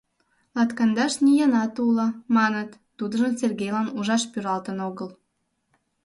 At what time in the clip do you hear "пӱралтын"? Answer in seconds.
4.31-4.77